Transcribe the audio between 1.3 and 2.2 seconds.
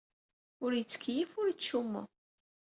ur yettcummu.